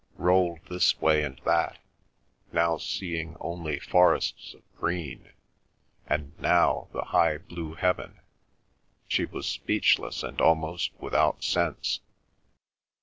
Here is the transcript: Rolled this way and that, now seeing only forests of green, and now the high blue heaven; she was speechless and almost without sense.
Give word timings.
Rolled 0.17 0.61
this 0.67 0.99
way 0.99 1.21
and 1.23 1.39
that, 1.45 1.77
now 2.51 2.77
seeing 2.77 3.37
only 3.39 3.77
forests 3.77 4.55
of 4.55 4.63
green, 4.75 5.31
and 6.07 6.33
now 6.39 6.87
the 6.91 7.03
high 7.03 7.37
blue 7.37 7.75
heaven; 7.75 8.19
she 9.07 9.25
was 9.25 9.45
speechless 9.47 10.23
and 10.23 10.41
almost 10.41 10.89
without 10.99 11.43
sense. 11.43 11.99